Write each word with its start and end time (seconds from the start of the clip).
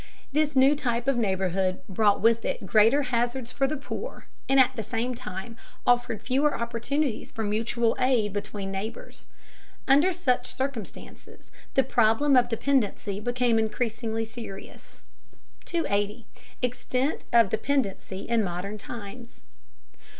This 0.31 0.55
new 0.55 0.75
type 0.75 1.07
of 1.07 1.15
neighborhood 1.17 1.81
brought 1.87 2.21
with 2.21 2.43
it 2.43 2.65
greater 2.65 3.03
hazards 3.03 3.51
for 3.51 3.67
the 3.67 3.77
poor, 3.77 4.25
and 4.49 4.59
at 4.59 4.75
the 4.75 4.81
same 4.81 5.13
time 5.13 5.57
offered 5.85 6.23
fewer 6.23 6.59
opportunities 6.59 7.29
for 7.31 7.43
mutual 7.43 7.95
aid 7.99 8.33
between 8.33 8.71
neighbors. 8.71 9.27
Under 9.87 10.11
such 10.11 10.47
circumstances, 10.47 11.51
the 11.75 11.83
problem 11.83 12.35
of 12.35 12.49
dependency 12.49 13.19
became 13.19 13.59
increasingly 13.59 14.25
serious. 14.25 15.03
280. 15.65 16.25
EXTENT 16.63 17.25
OF 17.31 17.49
DEPENDENCY 17.51 18.21
IN 18.27 18.43
MODERN 18.43 18.79
TIMES. 18.79 19.41